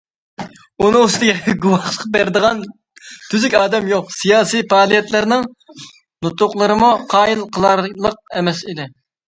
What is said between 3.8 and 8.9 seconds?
يوق، سىياسىي پائالىيەتچىلەرنىڭ نۇتۇقلىرىمۇ قايىل قىلارلىق ئەمەس